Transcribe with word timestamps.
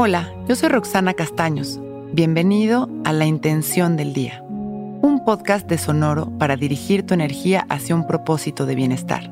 Hola, 0.00 0.32
yo 0.46 0.54
soy 0.54 0.68
Roxana 0.68 1.12
Castaños. 1.12 1.80
Bienvenido 2.12 2.88
a 3.04 3.12
La 3.12 3.26
Intención 3.26 3.96
del 3.96 4.12
Día, 4.12 4.44
un 4.46 5.24
podcast 5.24 5.68
de 5.68 5.76
Sonoro 5.76 6.30
para 6.38 6.54
dirigir 6.54 7.04
tu 7.04 7.14
energía 7.14 7.66
hacia 7.68 7.96
un 7.96 8.06
propósito 8.06 8.64
de 8.64 8.76
bienestar. 8.76 9.28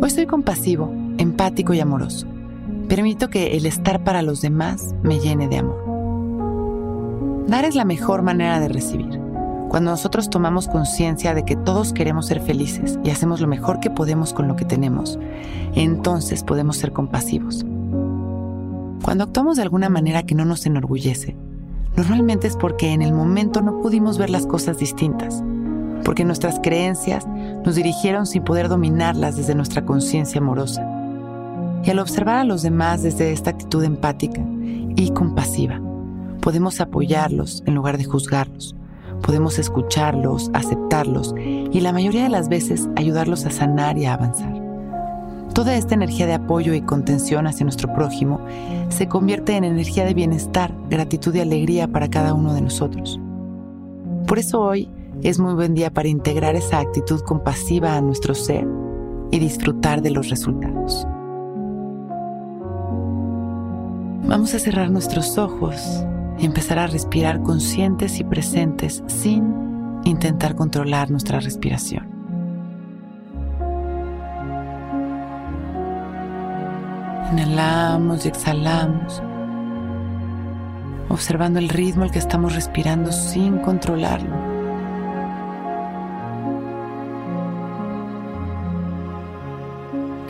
Hoy 0.00 0.08
soy 0.08 0.24
compasivo, 0.24 0.90
empático 1.18 1.74
y 1.74 1.80
amoroso. 1.80 2.26
Permito 2.88 3.28
que 3.28 3.54
el 3.58 3.66
estar 3.66 4.02
para 4.02 4.22
los 4.22 4.40
demás 4.40 4.94
me 5.02 5.20
llene 5.20 5.46
de 5.48 5.58
amor. 5.58 7.44
Dar 7.48 7.66
es 7.66 7.74
la 7.74 7.84
mejor 7.84 8.22
manera 8.22 8.60
de 8.60 8.68
recibir. 8.68 9.20
Cuando 9.68 9.90
nosotros 9.90 10.30
tomamos 10.30 10.68
conciencia 10.68 11.34
de 11.34 11.44
que 11.44 11.54
todos 11.54 11.92
queremos 11.92 12.28
ser 12.28 12.40
felices 12.40 12.98
y 13.04 13.10
hacemos 13.10 13.42
lo 13.42 13.46
mejor 13.46 13.80
que 13.80 13.90
podemos 13.90 14.32
con 14.32 14.48
lo 14.48 14.56
que 14.56 14.64
tenemos, 14.64 15.18
entonces 15.74 16.42
podemos 16.42 16.78
ser 16.78 16.92
compasivos. 16.92 17.66
Cuando 19.08 19.24
actuamos 19.24 19.56
de 19.56 19.62
alguna 19.62 19.88
manera 19.88 20.24
que 20.24 20.34
no 20.34 20.44
nos 20.44 20.66
enorgullece, 20.66 21.34
normalmente 21.96 22.46
es 22.46 22.56
porque 22.56 22.92
en 22.92 23.00
el 23.00 23.14
momento 23.14 23.62
no 23.62 23.80
pudimos 23.80 24.18
ver 24.18 24.28
las 24.28 24.44
cosas 24.44 24.76
distintas, 24.76 25.42
porque 26.04 26.26
nuestras 26.26 26.60
creencias 26.62 27.26
nos 27.26 27.74
dirigieron 27.74 28.26
sin 28.26 28.44
poder 28.44 28.68
dominarlas 28.68 29.38
desde 29.38 29.54
nuestra 29.54 29.86
conciencia 29.86 30.42
amorosa. 30.42 30.86
Y 31.84 31.88
al 31.88 32.00
observar 32.00 32.36
a 32.36 32.44
los 32.44 32.60
demás 32.60 33.02
desde 33.02 33.32
esta 33.32 33.48
actitud 33.48 33.82
empática 33.82 34.42
y 34.94 35.10
compasiva, 35.12 35.80
podemos 36.42 36.78
apoyarlos 36.82 37.62
en 37.64 37.76
lugar 37.76 37.96
de 37.96 38.04
juzgarlos, 38.04 38.76
podemos 39.22 39.58
escucharlos, 39.58 40.50
aceptarlos 40.52 41.34
y 41.38 41.80
la 41.80 41.94
mayoría 41.94 42.24
de 42.24 42.28
las 42.28 42.50
veces 42.50 42.90
ayudarlos 42.94 43.46
a 43.46 43.50
sanar 43.50 43.96
y 43.96 44.04
a 44.04 44.12
avanzar. 44.12 44.57
Toda 45.58 45.74
esta 45.74 45.96
energía 45.96 46.28
de 46.28 46.34
apoyo 46.34 46.72
y 46.72 46.82
contención 46.82 47.48
hacia 47.48 47.64
nuestro 47.64 47.92
prójimo 47.92 48.40
se 48.90 49.08
convierte 49.08 49.56
en 49.56 49.64
energía 49.64 50.04
de 50.04 50.14
bienestar, 50.14 50.72
gratitud 50.88 51.34
y 51.34 51.40
alegría 51.40 51.88
para 51.88 52.08
cada 52.08 52.32
uno 52.32 52.54
de 52.54 52.60
nosotros. 52.60 53.18
Por 54.28 54.38
eso 54.38 54.60
hoy 54.60 54.88
es 55.24 55.40
muy 55.40 55.54
buen 55.54 55.74
día 55.74 55.92
para 55.92 56.06
integrar 56.06 56.54
esa 56.54 56.78
actitud 56.78 57.22
compasiva 57.22 57.96
a 57.96 58.00
nuestro 58.00 58.36
ser 58.36 58.68
y 59.32 59.40
disfrutar 59.40 60.00
de 60.00 60.12
los 60.12 60.30
resultados. 60.30 61.04
Vamos 64.28 64.54
a 64.54 64.60
cerrar 64.60 64.92
nuestros 64.92 65.38
ojos 65.38 66.04
y 66.38 66.46
empezar 66.46 66.78
a 66.78 66.86
respirar 66.86 67.42
conscientes 67.42 68.20
y 68.20 68.22
presentes 68.22 69.02
sin 69.08 70.02
intentar 70.04 70.54
controlar 70.54 71.10
nuestra 71.10 71.40
respiración. 71.40 72.17
Inhalamos 77.30 78.24
y 78.24 78.28
exhalamos, 78.28 79.22
observando 81.10 81.58
el 81.58 81.68
ritmo 81.68 82.04
al 82.04 82.10
que 82.10 82.18
estamos 82.18 82.54
respirando 82.54 83.12
sin 83.12 83.58
controlarlo. 83.58 84.34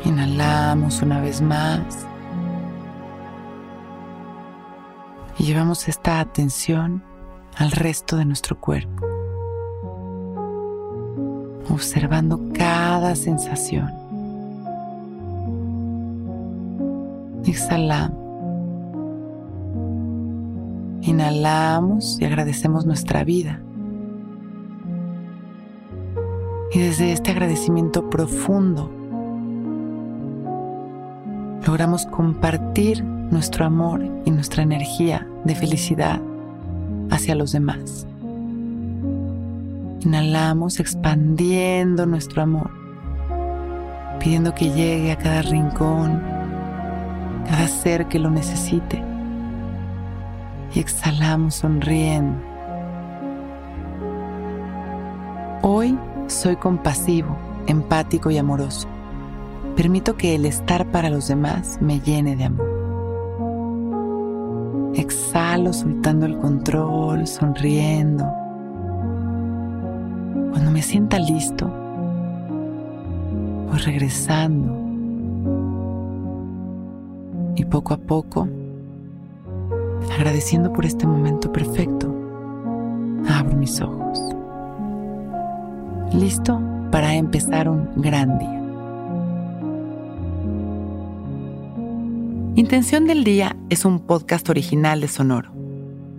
Inhalamos 0.04 1.00
una 1.00 1.20
vez 1.20 1.40
más 1.40 2.06
y 5.38 5.44
llevamos 5.44 5.86
esta 5.86 6.18
atención 6.18 7.04
al 7.56 7.70
resto 7.70 8.16
de 8.16 8.24
nuestro 8.24 8.58
cuerpo, 8.58 9.06
observando 11.70 12.40
cada 12.54 13.14
sensación. 13.14 13.97
Exhalamos. 17.48 18.18
Inhalamos 21.00 22.18
y 22.20 22.26
agradecemos 22.26 22.84
nuestra 22.84 23.24
vida. 23.24 23.62
Y 26.72 26.78
desde 26.80 27.12
este 27.12 27.30
agradecimiento 27.30 28.10
profundo 28.10 28.90
logramos 31.66 32.04
compartir 32.06 33.02
nuestro 33.02 33.64
amor 33.64 34.04
y 34.26 34.30
nuestra 34.30 34.62
energía 34.62 35.26
de 35.44 35.54
felicidad 35.54 36.20
hacia 37.10 37.34
los 37.34 37.52
demás. 37.52 38.06
Inhalamos 40.00 40.80
expandiendo 40.80 42.04
nuestro 42.04 42.42
amor, 42.42 42.70
pidiendo 44.20 44.54
que 44.54 44.70
llegue 44.70 45.12
a 45.12 45.16
cada 45.16 45.40
rincón, 45.42 46.37
cada 47.48 47.66
ser 47.66 48.06
que 48.06 48.18
lo 48.18 48.30
necesite. 48.30 49.02
Y 50.74 50.80
exhalamos 50.80 51.54
sonriendo. 51.56 52.38
Hoy 55.62 55.98
soy 56.26 56.56
compasivo, 56.56 57.36
empático 57.66 58.30
y 58.30 58.36
amoroso. 58.36 58.86
Permito 59.76 60.16
que 60.16 60.34
el 60.34 60.44
estar 60.44 60.90
para 60.90 61.08
los 61.08 61.28
demás 61.28 61.78
me 61.80 62.00
llene 62.00 62.36
de 62.36 62.44
amor. 62.44 62.68
Exhalo 64.94 65.72
soltando 65.72 66.26
el 66.26 66.36
control, 66.38 67.26
sonriendo. 67.26 68.24
Cuando 70.50 70.70
me 70.70 70.82
sienta 70.82 71.18
listo, 71.18 71.66
voy 73.68 73.78
regresando 73.78 74.87
y 77.58 77.64
poco 77.64 77.94
a 77.94 77.96
poco, 77.96 78.48
agradeciendo 80.16 80.72
por 80.72 80.86
este 80.86 81.06
momento 81.06 81.52
perfecto, 81.52 82.06
abro 83.28 83.56
mis 83.56 83.80
ojos. 83.80 84.20
Listo 86.14 86.60
para 86.90 87.14
empezar 87.14 87.68
un 87.68 87.88
gran 87.96 88.38
día. 88.38 88.54
Intención 92.54 93.06
del 93.06 93.24
Día 93.24 93.56
es 93.70 93.84
un 93.84 94.00
podcast 94.00 94.48
original 94.48 95.00
de 95.00 95.08
Sonoro. 95.08 95.52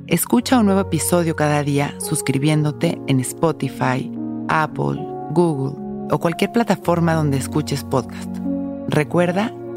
Escucha 0.08 0.60
un 0.60 0.66
nuevo 0.66 0.82
episodio 0.82 1.36
cada 1.36 1.64
día 1.64 1.94
suscribiéndote 2.00 3.00
en 3.08 3.20
Spotify, 3.20 4.12
Apple, 4.48 5.06
Google 5.32 6.08
o 6.12 6.20
cualquier 6.20 6.52
plataforma 6.52 7.14
donde 7.14 7.38
escuches 7.38 7.84
podcast. 7.84 8.30
Recuerda 8.88 9.54